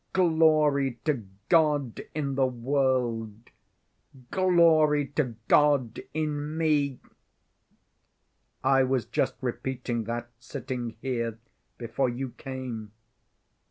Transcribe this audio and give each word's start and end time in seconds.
Glory 0.13 0.93
to 1.05 1.27
God 1.47 2.01
in 2.15 2.33
the 2.33 2.47
world, 2.47 3.37
Glory 4.31 5.05
to 5.09 5.35
God 5.47 5.99
in 6.11 6.57
me... 6.57 6.99
I 8.63 8.81
was 8.81 9.05
just 9.05 9.35
repeating 9.41 10.05
that, 10.05 10.27
sitting 10.39 10.95
here, 11.03 11.37
before 11.77 12.09
you 12.09 12.29
came." 12.29 12.93